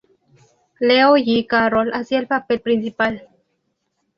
Leo 0.79 1.13
G. 1.15 1.45
Carroll 1.45 1.93
hacía 1.93 2.17
el 2.17 2.25
papel 2.25 2.59
principal. 2.61 3.29